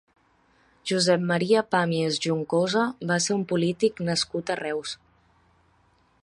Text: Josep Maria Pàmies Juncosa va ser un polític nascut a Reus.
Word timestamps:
Josep 0.91 1.25
Maria 1.31 1.61
Pàmies 1.75 2.17
Juncosa 2.27 2.87
va 3.13 3.19
ser 3.27 3.37
un 3.37 3.45
polític 3.53 4.03
nascut 4.09 4.55
a 4.55 4.57
Reus. 4.63 4.97